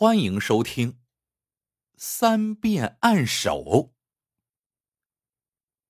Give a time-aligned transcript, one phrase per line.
[0.00, 0.92] 欢迎收听
[1.94, 3.62] 《三变暗手》。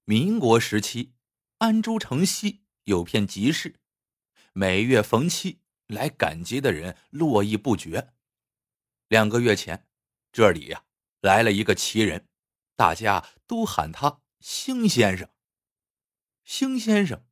[0.05, 1.13] 民国时期，
[1.59, 3.79] 安州城西有片集市，
[4.53, 8.13] 每月逢七来赶集的人络绎不绝。
[9.07, 9.87] 两个月前，
[10.33, 10.83] 这里呀
[11.21, 12.27] 来了一个奇人，
[12.75, 15.31] 大家都喊他星先生。
[16.43, 17.25] 星先生，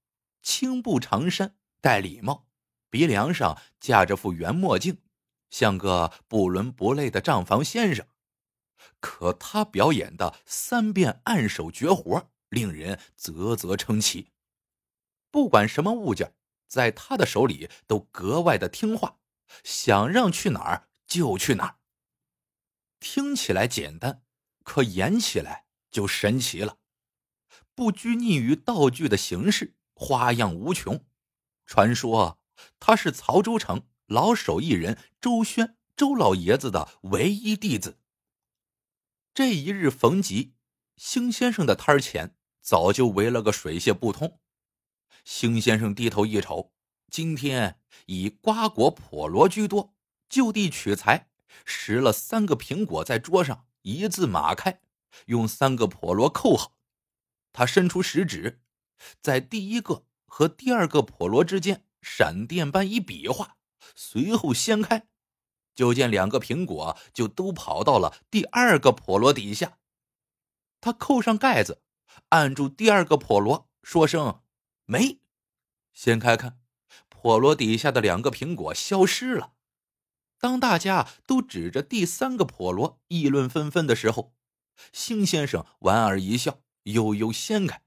[0.43, 2.47] 青布长衫，戴礼帽，
[2.89, 5.03] 鼻梁上架着副圆墨镜。
[5.51, 8.07] 像个不伦不类的账房先生，
[9.01, 14.33] 可他表演的三变暗手绝活令人啧啧称奇。
[15.31, 16.35] 不管什么物件，
[16.67, 19.19] 在他的手里都格外的听话，
[19.65, 21.79] 想让去哪儿就去哪儿。
[23.01, 24.23] 听起来简单，
[24.65, 26.79] 可演起来就神奇了。
[27.75, 31.07] 不拘泥于道具的形式，花样无穷。
[31.65, 32.39] 传说
[32.81, 33.87] 他是曹州城。
[34.09, 37.99] 老手艺人周轩，周老爷子的唯一弟子。
[39.35, 40.55] 这一日逢集，
[40.97, 44.41] 兴先生的摊儿前早就围了个水泄不通。
[45.27, 46.73] 兴先生低头一瞅，
[47.11, 49.95] 今天以瓜果婆罗居多，
[50.27, 51.29] 就地取材，
[51.67, 54.81] 拾了三个苹果在桌上一字马开，
[55.27, 56.79] 用三个婆罗扣好。
[57.53, 58.63] 他伸出食指，
[59.21, 63.58] 在第一个和第二个婆罗之间闪电般一比划。
[64.01, 65.09] 随后掀开，
[65.75, 69.79] 就见两个苹果就都跑到了第二个笸箩底下。
[70.81, 71.83] 他扣上盖子，
[72.29, 74.41] 按住第二个笸箩，说声
[74.87, 75.19] “没”，
[75.93, 76.61] 掀开看，
[77.11, 79.55] 笸箩底下的两个苹果消失了。
[80.39, 84.33] 当大家都指着第三个笸箩议论纷纷的时候，
[84.93, 87.83] 辛先生莞尔一笑，悠悠掀开，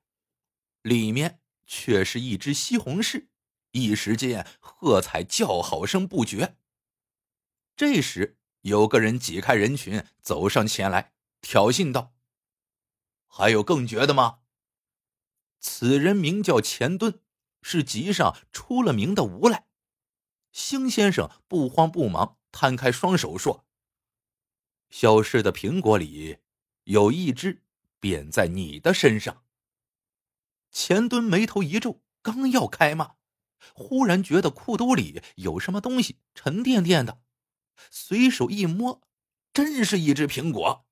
[0.81, 3.30] 里面却是一只西红柿。
[3.72, 6.58] 一时间，喝彩叫好声不绝。
[7.75, 12.13] 这时，有个人挤开人群，走上前来，挑衅道
[13.28, 14.39] ：“还有更绝的吗？”
[15.59, 17.22] 此人名叫钱墩，
[17.62, 19.68] 是集上出了名的无赖。
[20.51, 23.66] 兴先生不慌不忙，摊开双手说
[24.90, 26.40] ：“消失的苹果里
[26.84, 27.63] 有一只
[28.00, 29.46] 扁在你的身上。”
[30.72, 33.16] 钱墩眉头一皱，刚要开骂。
[33.73, 37.22] 忽然觉得裤兜里有什么东西沉甸甸的，
[37.89, 39.01] 随手一摸，
[39.53, 40.85] 真是一只苹果。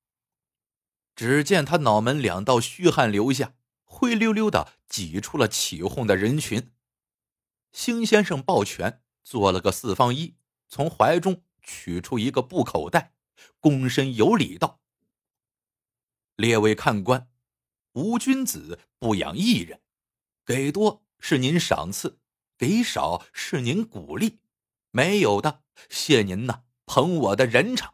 [1.15, 6.71] 只见他脑门两道虚汗流下，灰溜溜的挤出了起哄的人群。
[7.71, 10.35] 兴先生抱拳做了个四方揖，
[10.67, 13.13] 从怀中取出一个布口袋，
[13.61, 14.79] 躬身有礼道
[16.37, 17.29] ：“列位看官，
[17.93, 19.81] 无君子不养艺人，
[20.45, 22.19] 给多是您赏赐。”
[22.59, 24.41] 给少是您鼓励，
[24.91, 27.93] 没有的谢您呐捧我的人场。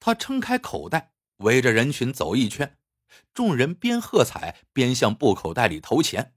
[0.00, 2.76] 他撑开口袋，围着人群走一圈，
[3.32, 6.34] 众人边喝彩边向布口袋里投钱。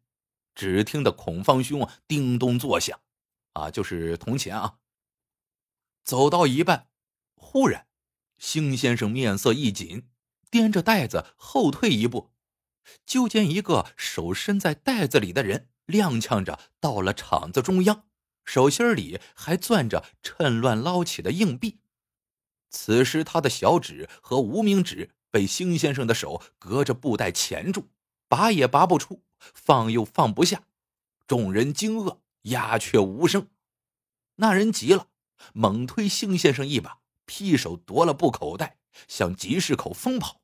[0.53, 2.99] 只听得孔方兄叮咚作响，
[3.53, 4.77] 啊，就是铜钱啊。
[6.03, 6.89] 走到一半，
[7.33, 7.87] 忽然，
[8.37, 10.07] 兴先生面色一紧，
[10.51, 12.29] 掂着袋子后退一步，
[13.03, 15.71] 就见一个手伸在袋子里的人。
[15.89, 18.05] 踉跄着到了场子中央，
[18.45, 21.79] 手心里还攥着趁乱捞起的硬币。
[22.69, 27.89] 此时他的小指和无名指被兴先生的手隔着布袋钳住，
[28.27, 30.63] 拔也拔不出，放又放不下。
[31.25, 33.47] 众人惊愕，鸦雀无声。
[34.35, 35.07] 那人急了，
[35.53, 40.41] 猛推兴先生一把，劈手夺了布口袋，向集市口疯跑。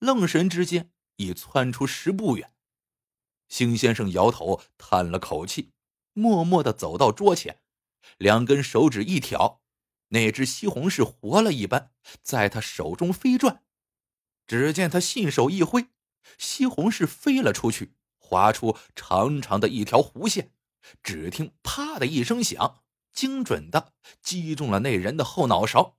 [0.00, 2.52] 愣神之间，已窜出十步远。
[3.48, 5.72] 兴先生摇头，叹了口气，
[6.12, 7.60] 默默的走到桌前，
[8.18, 9.62] 两根手指一挑，
[10.08, 11.92] 那只西红柿活了一般，
[12.22, 13.64] 在他手中飞转。
[14.46, 15.88] 只见他信手一挥，
[16.38, 20.52] 西红柿飞了出去，划出长长的一条弧线。
[21.02, 22.82] 只听“啪”的一声响，
[23.12, 23.92] 精准的
[24.22, 25.98] 击中了那人的后脑勺。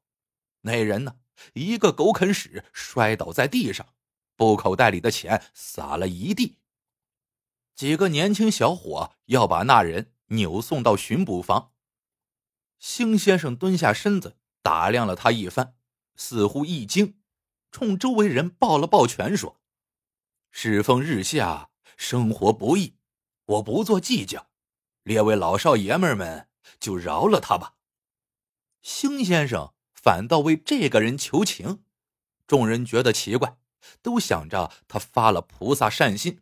[0.62, 1.18] 那人呢，
[1.54, 3.94] 一个狗啃屎，摔倒在地上，
[4.36, 6.57] 布口袋里的钱撒了一地。
[7.80, 11.72] 几个年轻小伙要把那人扭送到巡捕房。
[12.78, 15.76] 兴先生蹲下身子打量了他一番，
[16.18, 17.22] 似乎一惊，
[17.72, 19.62] 冲周围人抱了抱拳说
[20.52, 22.98] ：“世风日下，生活不易，
[23.46, 24.50] 我不做计较，
[25.04, 26.50] 列位老少爷们们
[26.81, 27.76] 就饶了他吧。”
[28.84, 31.86] 兴先生反倒为这个人求情，
[32.46, 33.58] 众人觉得奇怪，
[34.02, 36.42] 都想着他发了菩萨善心。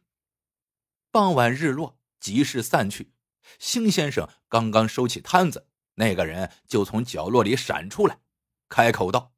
[1.12, 3.14] 傍晚日落，集市散去。
[3.60, 8.20] 兴先生刚刚收起摊子，那个人就从角落里闪出来。
[8.68, 9.34] 开口道：“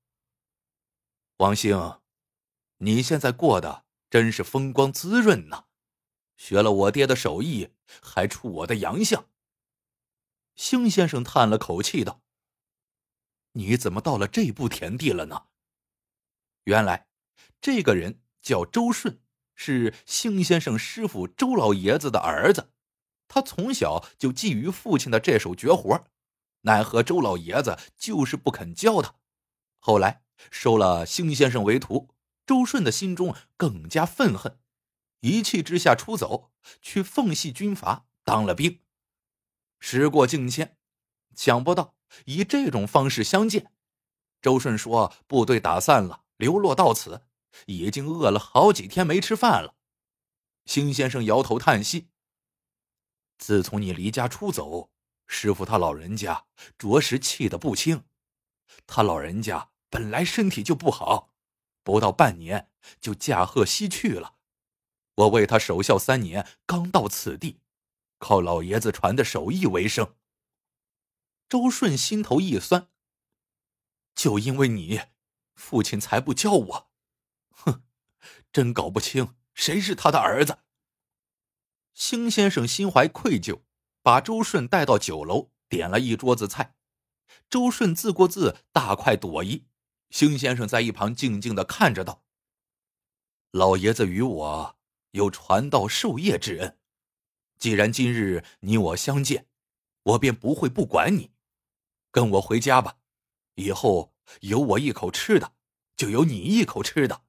[1.37, 2.01] 王兴，
[2.77, 5.65] 你现在过得真是风光滋润呐，
[6.35, 7.69] 学了我爹的手艺，
[8.01, 9.29] 还出我的洋相。”
[10.55, 12.23] 兴先生叹了口气道
[13.53, 15.45] ：“你怎么到了这步田地了呢？”
[16.65, 17.07] 原来，
[17.61, 19.21] 这个人叫周顺，
[19.61, 22.71] 是兴先生师傅周老爷子的儿子。
[23.27, 26.05] 他从小就觊觎父亲的这手绝活，
[26.61, 29.15] 奈何周老爷子就是不肯教他。
[29.77, 32.07] 后来收了兴先生为徒，
[32.45, 34.57] 周顺的心中更加愤恨，
[35.19, 36.51] 一气之下出走，
[36.81, 38.79] 去奉系军阀当了兵。
[39.81, 40.77] 时过境迁，
[41.35, 41.95] 想不到
[42.25, 43.73] 以这种方式相见。
[44.41, 47.23] 周顺说：“部队打散了，流落到此，
[47.65, 49.75] 已经饿了好几天没吃饭了。”
[50.65, 52.09] 兴先生摇头叹息
[53.37, 54.91] ：“自从你离家出走，
[55.25, 56.45] 师傅他老人家
[56.77, 58.03] 着实气得不轻。
[58.85, 61.33] 他老人家本来身体就不好，
[61.83, 62.69] 不到半年
[63.01, 64.35] 就驾鹤西去了。
[65.15, 67.61] 我为他守孝三年，刚到此地。”
[68.19, 70.17] 靠老爷子传的手艺为生。
[71.47, 72.89] 周顺心头一酸，
[74.13, 74.99] 就因为你，
[75.55, 76.88] 父亲才不教我。
[77.65, 77.83] 哼，
[78.51, 80.59] 真搞不清谁是他的儿子。
[81.93, 83.61] 兴先生心怀愧疚，
[84.01, 86.75] 把周顺带到酒楼，点了一桌子菜。
[87.49, 89.65] 周顺自顾自大快朵颐，
[90.09, 92.23] 兴先生在一旁静静的看着道
[93.51, 94.77] ：“老爷子与我
[95.11, 96.77] 有传道授业之恩。”
[97.59, 99.47] 既然今日你我相见，
[100.03, 101.31] 我便不会不管你。
[102.11, 102.97] 跟我回家吧，
[103.55, 105.53] 以后有我一口吃的，
[105.97, 107.23] 就有你一口吃的。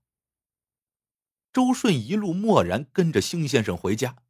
[1.53, 4.23] 周顺一路默然跟着兴先生回家，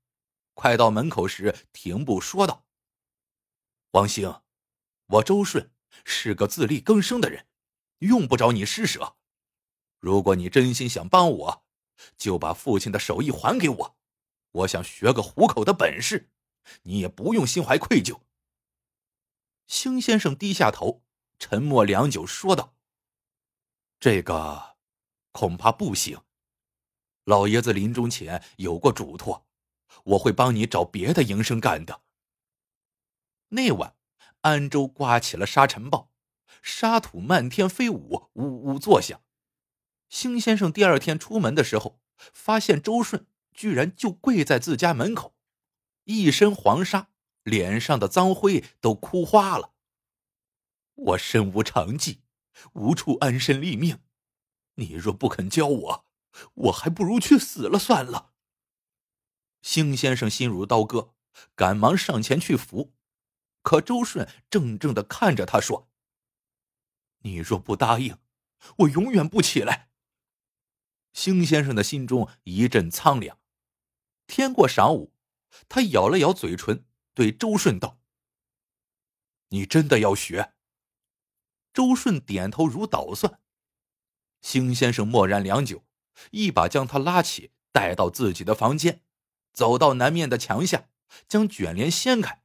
[0.55, 2.65] 快到门口时停步说道
[3.93, 4.41] ：“王兴，
[5.07, 5.71] 我周顺
[6.05, 7.47] 是个自力更生的人，
[7.99, 9.17] 用不着你施舍。
[9.99, 11.65] 如果你真心想帮我，
[12.17, 13.97] 就把父亲的手艺还给我。”
[14.53, 16.29] 我想学个糊口的本事，
[16.83, 18.23] 你也不用心怀愧疚。
[19.69, 21.05] 兴先生低下头，
[21.39, 22.75] 沉默良久，说道
[24.01, 24.77] ：“这个
[25.31, 26.21] 恐怕不行。
[27.25, 29.47] 老爷子临终前有过嘱托，
[30.05, 32.03] 我会帮你找别的营生干的。”
[33.51, 33.95] 那晚，
[34.43, 36.11] 安州刮起了沙尘暴，
[36.63, 39.21] 沙土漫天飞舞，呜呜作响。
[40.09, 43.27] 星先生第二天出门的时候，发现周顺。
[43.53, 45.35] 居然就跪在自家门口，
[46.05, 47.09] 一身黄沙，
[47.43, 49.75] 脸上的脏灰都哭花了。
[50.95, 52.23] 我身无长技，
[52.73, 53.99] 无处安身立命，
[54.77, 56.07] 你若不肯教我，
[56.55, 58.33] 我还不如去死了算了。
[59.63, 61.15] 兴先生心如刀割，
[61.55, 62.95] 赶忙上前去扶，
[63.63, 65.91] 可周顺怔怔的看着他说
[67.21, 68.19] ：“你若不答应，
[68.79, 69.91] 我永远不起来。”
[71.13, 73.39] 兴先生的心中一阵苍凉。
[74.27, 75.13] 天过晌午，
[75.69, 78.01] 他咬了咬嘴唇，对周顺道
[79.51, 80.55] ：“你真的要学？”
[81.75, 83.41] 周顺点头如捣蒜。
[84.41, 85.85] 兴先生默然良久，
[86.31, 89.03] 一把将他拉起，带到自己的房间，
[89.53, 90.89] 走到南面的墙下，
[91.29, 92.43] 将卷帘掀开，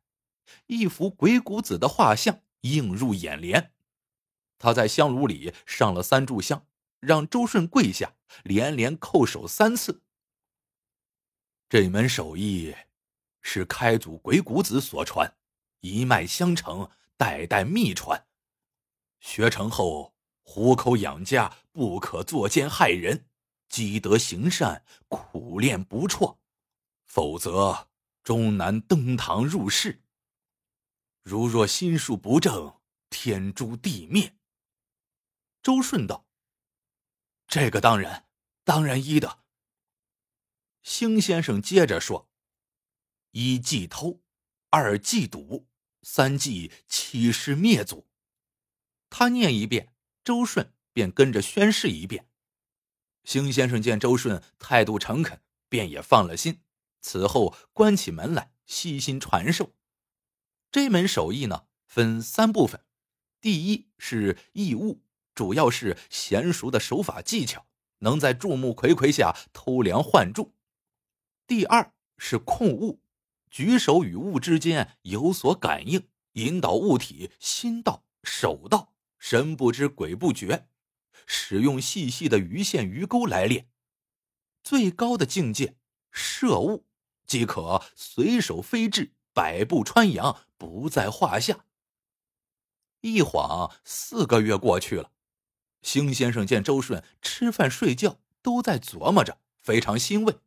[0.68, 3.74] 一幅鬼谷子的画像映入眼帘。
[4.58, 6.66] 他在香炉里上了三炷香，
[7.00, 10.02] 让周顺跪下，连连叩首三次。
[11.68, 12.76] 这门手艺
[13.42, 15.36] 是开祖鬼谷子所传，
[15.82, 18.26] 一脉相承，代代秘传。
[19.20, 23.28] 学成后，糊口养家，不可作奸害人，
[23.68, 26.40] 积德行善，苦练不辍，
[27.06, 27.90] 否则
[28.24, 30.04] 终难登堂入室。
[31.22, 32.80] 如若心术不正，
[33.10, 34.38] 天诛地灭。
[35.62, 36.28] 周顺道
[37.48, 38.28] ：“这个当然，
[38.64, 39.44] 当然依的。”
[40.84, 42.30] 兴先生接着说
[43.32, 44.22] ：“一忌偷，
[44.70, 45.68] 二忌赌，
[46.04, 48.08] 三忌欺师灭祖。”
[49.10, 52.30] 他念一遍，周顺便跟着宣誓一遍。
[53.26, 56.62] 邢先生见周顺态度诚恳，便也放了心。
[57.02, 59.74] 此后关起门来，悉心传授
[60.72, 62.82] 这门手艺呢，分三部分：
[63.42, 65.02] 第一是义物，
[65.34, 67.66] 主要是娴熟的手法技巧，
[68.00, 70.54] 能在众目睽睽下偷梁换柱。
[71.48, 73.02] 第二是控物，
[73.50, 80.68] 举手与物之间有所感应，引导物体心到手到，神不知鬼不觉，
[81.26, 83.70] 使用细细的鱼线鱼钩来练。
[84.64, 85.76] 最高的境界
[86.12, 86.86] 射物，
[87.28, 91.66] 即可随手飞掷，百步穿杨，不在话下。
[93.02, 95.12] 一晃四个月过去了，
[95.82, 100.40] 星先生见周顺吃饭睡觉都在琢磨着，非常欣慰，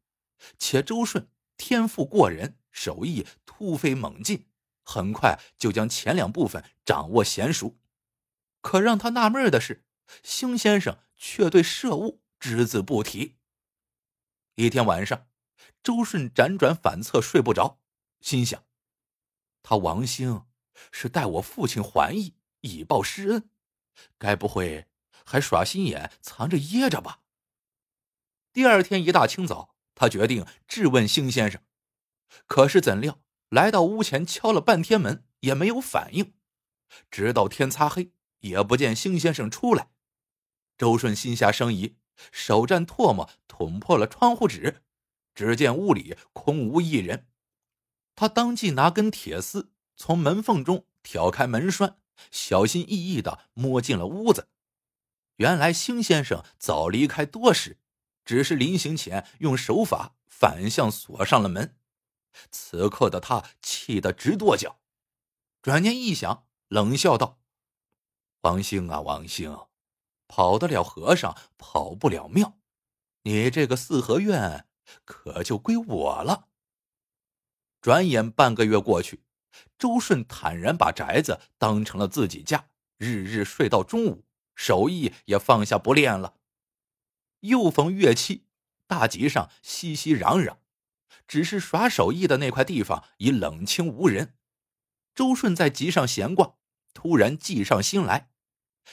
[0.58, 4.46] 且周顺天赋过人，手艺突飞猛进，
[4.82, 7.78] 很快就将前两部分掌握娴熟。
[8.60, 9.84] 可让他纳闷的是，
[10.22, 13.36] 邢先生却对事务只字不提。
[14.54, 15.28] 一天晚上，
[15.82, 17.80] 周顺辗转反侧睡不着，
[18.20, 18.64] 心想：
[19.62, 20.46] 他王兴
[20.90, 23.50] 是待我父亲还义，以报师恩，
[24.18, 24.86] 该不会……
[25.24, 27.20] 还耍心眼，藏着掖着吧。
[28.50, 31.62] 第二天一大清早，他决定质问邢先生，
[32.46, 36.32] 可是怎料来到屋前敲了半天门也没有反应，
[37.10, 39.90] 直到天擦黑也不见邢先生出来。
[40.78, 41.96] 周顺心下生疑，
[42.32, 44.82] 手蘸唾沫捅破了窗户纸，
[45.34, 47.26] 只见屋里空无一人。
[48.14, 51.98] 他当即拿根铁丝从门缝中挑开门栓，
[52.30, 54.48] 小心翼翼的摸进了屋子。
[55.36, 57.78] 原来星先生早离开多时，
[58.24, 61.76] 只是临行前用手法反向锁上了门。
[62.50, 64.80] 此刻的他气得直跺脚，
[65.62, 67.40] 转念一想，冷笑道
[68.42, 69.56] ：“王兴啊，王兴，
[70.28, 72.56] 跑得了和尚跑不了庙，
[73.22, 74.66] 你这个四合院
[75.04, 76.46] 可就归我了。”
[77.82, 79.24] 转眼半个月过去，
[79.78, 82.68] 周顺坦然把宅子当成了自己家，
[82.98, 84.24] 日日睡到中午。
[84.54, 86.34] 手艺也放下不练了。
[87.40, 88.48] 又逢月期，
[88.88, 90.56] 大集上熙熙攘攘，
[91.28, 94.34] 只是耍手艺的那块地方已冷清无人。
[95.14, 96.56] 周顺在集上闲逛，
[96.92, 98.32] 突然计上心来。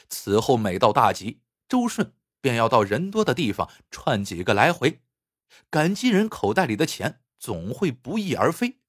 [0.10, 5.02] 此后每到大集，周顺便要到人多的地方串几个来回。
[5.70, 8.82] 赶集人口袋里的钱总会不翼而飞。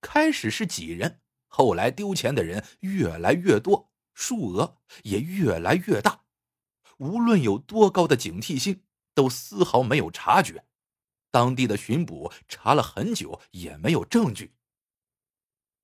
[0.00, 3.92] 开始是几人，后来丢钱的人越来越多。
[4.14, 6.24] 数额也越来越大，
[6.96, 10.64] 无论有多高的警惕性，都丝毫没有察觉。
[11.30, 14.54] 当地的巡捕查了很久，也没有证据。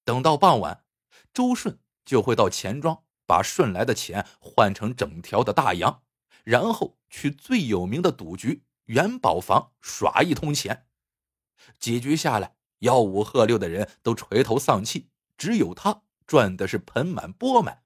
[0.02, 0.86] 等到傍晚，
[1.34, 6.02] 周顺就会到钱庄把顺来的钱换成整条的大洋，
[6.44, 10.86] 然后去最有名的赌局元宝房耍一通钱。
[11.78, 15.08] 几局下来，吆五喝六的人都垂头丧气，
[15.38, 17.84] 只有他赚的是盆满钵满。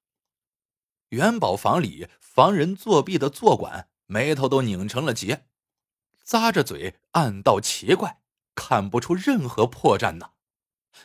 [1.10, 5.46] 元宝房里防人作弊的坐馆眉头都拧成了结，
[6.26, 8.20] 咂着嘴暗道奇怪，
[8.56, 10.30] 看不出任何破绽呢。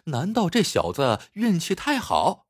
[0.06, 2.48] 难道这小子运气太好？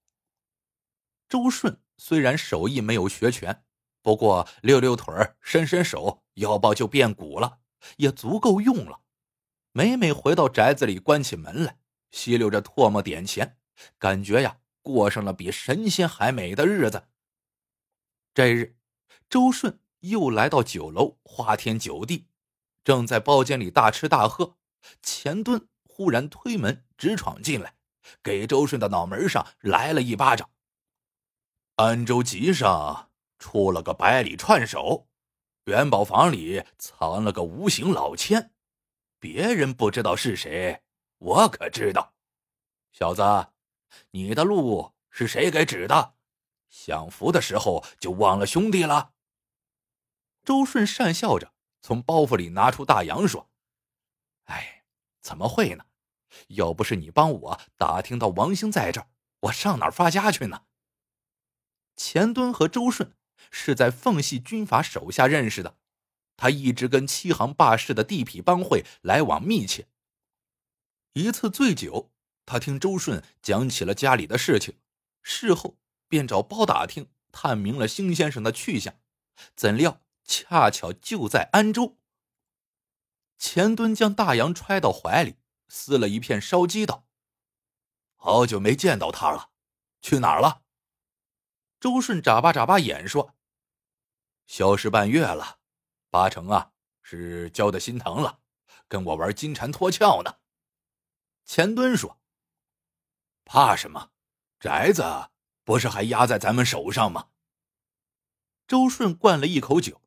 [1.31, 3.63] 周顺虽然手艺没有学全，
[4.01, 7.59] 不过溜溜腿伸伸手，腰包就变鼓了，
[7.95, 8.99] 也足够用了。
[9.71, 11.77] 每每回到宅子里，关起门来，
[12.11, 13.57] 吸溜着唾沫点钱，
[13.97, 17.05] 感觉呀，过上了比神仙还美的日子。
[18.33, 18.75] 这日，
[19.29, 22.27] 周顺又来到酒楼花天酒地，
[22.83, 24.57] 正在包间里大吃大喝。
[25.01, 27.75] 钱墩忽然推门直闯进来，
[28.21, 30.49] 给周顺的脑门上来了一巴掌。
[31.83, 33.09] 安州集上
[33.39, 35.07] 出了个百里串手，
[35.63, 38.53] 元宝房里藏了个无形老千，
[39.17, 40.83] 别人不知道是谁，
[41.17, 42.13] 我可知道。
[42.91, 43.23] 小子，
[44.11, 46.13] 你的路是谁给指的？
[46.69, 49.13] 享福的时候就忘了兄弟了。
[50.43, 53.49] 周顺讪笑着从包袱里拿出大洋，说
[54.45, 54.83] ：“哎，
[55.19, 55.83] 怎么会呢？
[56.49, 59.07] 要不是你帮我打听到王兴在这儿，
[59.39, 60.65] 我上哪儿发家去呢？”
[62.03, 63.13] 钱墩和周顺
[63.51, 65.77] 是在奉系军阀手下认识的，
[66.35, 69.87] 他一直跟七行霸市的地痞帮会来往密切。
[71.13, 72.11] 一次醉酒，
[72.43, 74.79] 他听周顺讲起了家里的事情，
[75.21, 75.77] 事后。
[76.07, 78.99] 便找包打听，探明了邢先生的去向，
[79.55, 81.97] 怎料恰巧就在安州。
[83.37, 85.37] 钱墩将大洋揣到怀里，
[85.69, 87.07] 撕了一片烧鸡，道
[88.17, 89.51] ：“好久没见到他了，
[90.01, 90.63] 去哪儿了？”
[91.81, 93.35] 周顺眨巴眨巴眼说
[94.45, 95.59] ：“消失半月了，
[96.11, 96.71] 八成啊
[97.01, 98.39] 是焦的心疼了，
[98.87, 100.37] 跟我玩金蝉脱壳呢。”
[101.43, 102.21] 钱墩说
[103.43, 104.11] ：“怕什么？
[104.59, 105.03] 宅子。”
[105.63, 107.29] 不是还压在咱们手上吗？
[108.67, 110.01] 周顺灌了一口酒，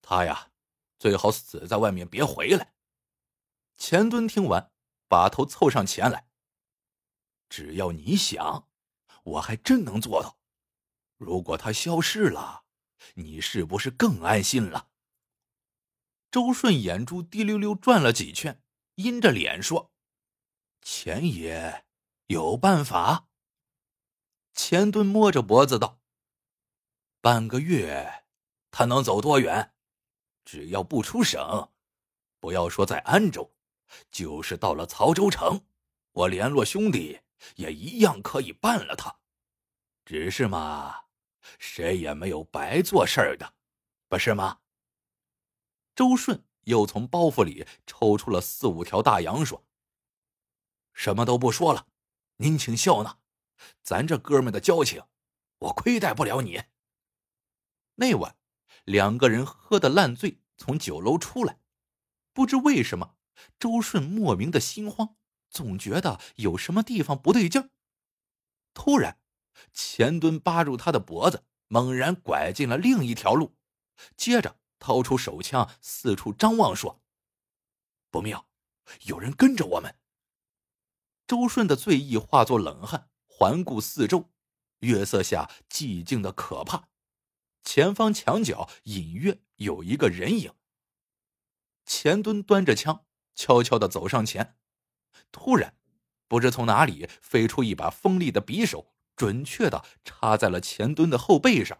[0.00, 0.50] 他呀，
[0.98, 2.74] 最好死在外面，别回来。
[3.76, 4.72] 钱墩听完，
[5.06, 6.28] 把头凑上前来。
[7.48, 8.68] 只要你想，
[9.22, 10.38] 我还真能做到。
[11.24, 12.64] 如果他消失了，
[13.14, 14.88] 你是不是更安心了？
[16.30, 18.62] 周顺眼珠滴溜溜转了几圈，
[18.96, 19.90] 阴着脸说
[20.82, 21.86] ：“钱爷
[22.26, 23.28] 有办法。”
[24.52, 26.00] 钱墩摸着脖子道
[27.22, 28.24] ：“半个月
[28.70, 29.72] 他能走多远？
[30.44, 31.72] 只要不出省，
[32.38, 33.54] 不要说在安州，
[34.10, 35.64] 就是到了曹州城，
[36.12, 37.20] 我联络兄弟
[37.56, 39.20] 也一样可以办了他。
[40.04, 41.03] 只是嘛，
[41.58, 43.54] 谁也没有白做事儿的，
[44.08, 44.60] 不是吗？
[45.94, 49.64] 周顺又从包袱里抽出了四五条大洋，说
[50.92, 51.86] ：“什么都不说了，
[52.36, 53.18] 您请笑纳。
[53.82, 55.02] 咱这哥们的交情，
[55.58, 56.64] 我亏待不了你。”
[57.96, 58.36] 那晚，
[58.84, 61.60] 两个人喝得烂醉，从酒楼出来，
[62.32, 63.16] 不知为什么，
[63.58, 65.16] 周顺莫名的心慌，
[65.48, 67.70] 总觉得有什么地方不对劲
[68.72, 69.20] 突然，
[69.72, 73.56] 钱墩扒住他的脖子，猛然拐进了另一条路，
[74.16, 77.02] 接着掏出手枪，四处张望，说
[78.10, 78.48] ：“不妙，
[79.02, 79.94] 有人跟着我们。”
[81.26, 84.30] 周顺的醉意化作冷汗，环顾四周，
[84.80, 86.88] 月色下寂静的可怕。
[87.62, 90.52] 前方墙角隐约有一个人影。
[91.86, 94.58] 钱墩端着枪，悄悄的走上前。
[95.32, 95.74] 突然，
[96.28, 101.78] 不知从哪里飞出一把锋利的匕首，准确的插在了钱墩的后背上。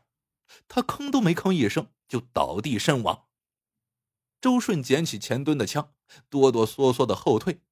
[0.68, 3.26] 他吭都没吭一声，就倒地身亡。
[4.40, 5.94] 周顺捡起钱墩的枪，
[6.28, 7.62] 哆哆嗦嗦的后退，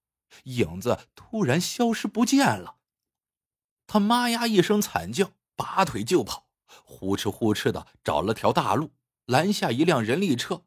[0.45, 2.79] 影子突然消失不见了。
[3.87, 6.49] 他妈呀一声惨叫，拔腿就跑。
[6.85, 8.93] 呼哧呼哧的找了条大路，
[9.27, 10.65] 拦下一辆人力车。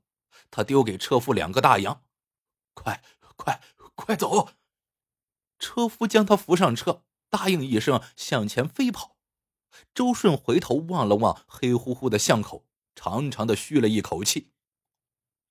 [0.52, 2.04] 他丢给车夫两个大洋
[2.76, 3.04] ：“快
[3.36, 3.62] 快
[3.96, 4.50] 快走！”
[5.58, 9.18] 车夫将他扶上车，答应一声，向前飞跑。
[9.94, 12.66] 周顺回头望了望黑乎乎的巷口，
[12.96, 14.52] 长长的吁了一口气，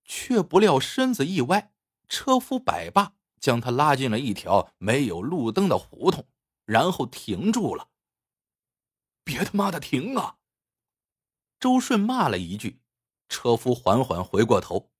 [0.04, 1.72] 却不料身子一歪，
[2.08, 6.26] 车夫摆把将他拉进了一条没有路灯的胡同，
[6.64, 7.90] 然后停住了。
[9.22, 10.36] 别他妈的停啊！
[11.60, 12.80] 周顺骂了一句，
[13.28, 14.90] 车夫缓缓回过头。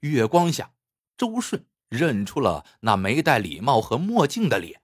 [0.00, 0.74] 月光下，
[1.16, 4.82] 周顺认出了那没戴礼帽和墨镜的脸。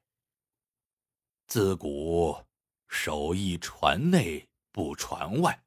[1.50, 2.44] 自古
[2.86, 5.64] 手艺传内不传外，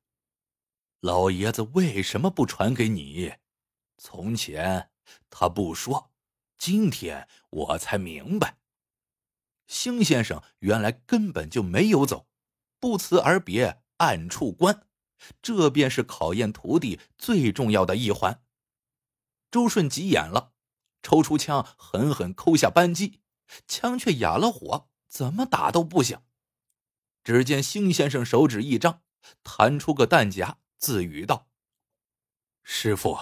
[1.02, 3.34] 老爷子为什么不传给你？
[3.98, 4.92] 从前
[5.30, 6.14] 他不说，
[6.58, 8.60] 今天我才明白。
[9.68, 12.30] 星先生原来根本就没有走，
[12.80, 14.88] 不辞而别，暗处观。
[15.42, 18.42] 这便是考验徒弟最重要的一环。
[19.52, 20.54] 周顺急眼了，
[21.02, 23.20] 抽出枪，狠狠扣下扳机，
[23.68, 26.24] 枪却哑了火，怎么打都不响。
[27.24, 29.04] 只见兴先生手指一张，
[29.44, 31.48] 弹出个弹夹，自语道
[32.66, 33.16] ：“师傅，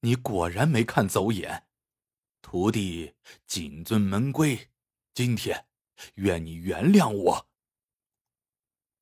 [0.00, 1.68] 你果然没看走眼，
[2.40, 3.14] 徒弟
[3.46, 4.70] 谨遵门规，
[5.12, 5.66] 今天
[6.14, 7.48] 愿你原谅我。”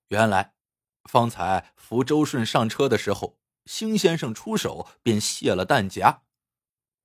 [0.08, 0.54] 原来。
[1.08, 6.24] 方才扶周顺上车的时候，兴先生出手便卸了弹夹。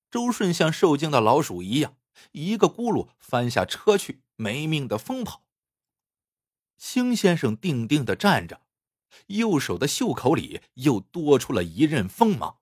[0.09, 1.99] 周顺像受惊的老鼠一样，
[2.31, 5.45] 一个轱辘翻下车去，没命的疯跑。
[6.75, 8.65] 星先生定定的站着，
[9.27, 12.59] 右手的袖口里又多出了一刃锋芒。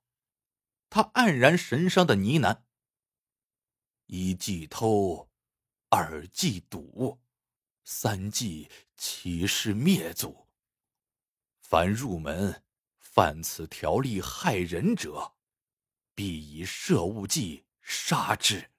[0.89, 2.63] 他黯然神伤的呢喃
[4.07, 5.29] ：“一计偷，
[5.87, 7.21] 二计赌，
[7.85, 10.47] 三计欺师灭祖。”
[11.63, 12.61] 凡入门
[12.97, 15.35] 犯此条例害人者，
[16.13, 18.69] 必以摄物计杀之。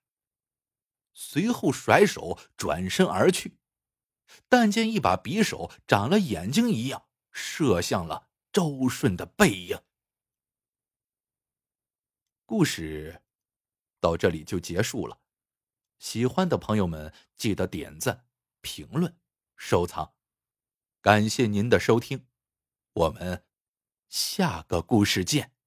[1.23, 3.59] 随后甩手转身而去，
[4.49, 9.79] 但见一把匕首长了眼睛一样，射向了周顺的背影。
[12.47, 13.21] 故事
[14.01, 15.21] 到这里就结束了。
[15.99, 18.25] 喜欢的朋友们记得点赞、
[18.63, 19.15] 评论、
[19.57, 20.15] 收藏，
[21.03, 22.27] 感谢您的收听。
[22.95, 23.45] 我们
[24.09, 25.60] 下个故事见。